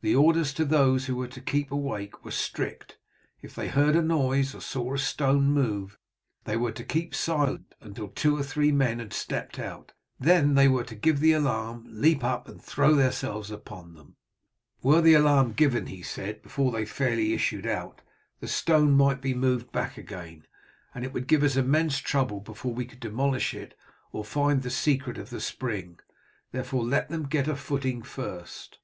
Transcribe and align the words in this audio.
The 0.00 0.16
orders 0.16 0.52
to 0.54 0.64
those 0.64 1.06
who 1.06 1.14
were 1.14 1.28
to 1.28 1.40
keep 1.40 1.70
awake 1.70 2.24
were 2.24 2.32
strict 2.32 2.98
If 3.42 3.54
they 3.54 3.68
heard 3.68 3.94
a 3.94 4.02
noise 4.02 4.56
or 4.56 4.60
saw 4.60 4.92
a 4.94 4.98
stone 4.98 5.52
move 5.52 6.00
they 6.42 6.56
were 6.56 6.72
to 6.72 6.82
keep 6.82 7.14
silent, 7.14 7.76
until 7.80 8.08
two 8.08 8.36
or 8.36 8.42
three 8.42 8.72
men 8.72 8.98
had 8.98 9.12
stepped 9.12 9.60
out, 9.60 9.92
then 10.18 10.54
they 10.56 10.66
were 10.66 10.82
to 10.82 10.96
give 10.96 11.20
the 11.20 11.32
alarm, 11.32 11.84
leap 11.88 12.24
up, 12.24 12.48
and 12.48 12.60
throw 12.60 12.96
themselves 12.96 13.52
upon 13.52 13.94
them. 13.94 14.16
"Were 14.82 15.00
the 15.00 15.14
alarm 15.14 15.52
given," 15.52 15.86
he 15.86 16.02
said, 16.02 16.42
"before 16.42 16.72
they 16.72 16.84
fairly 16.84 17.32
issued 17.32 17.64
out 17.64 18.02
the 18.40 18.48
stone 18.48 18.90
might 18.94 19.20
be 19.20 19.32
moved 19.32 19.70
back 19.70 19.96
again, 19.96 20.44
and 20.92 21.04
it 21.04 21.12
would 21.12 21.28
give 21.28 21.44
us 21.44 21.54
immense 21.54 21.98
trouble 21.98 22.40
before 22.40 22.74
we 22.74 22.84
could 22.84 22.98
demolish 22.98 23.54
it 23.54 23.76
or 24.10 24.24
find 24.24 24.64
the 24.64 24.70
secret 24.70 25.18
of 25.18 25.30
the 25.30 25.40
spring. 25.40 26.00
Therefore, 26.50 26.82
let 26.84 27.08
them 27.10 27.26
get 27.26 27.46
a 27.46 27.54
footing 27.54 28.02
first." 28.02 28.80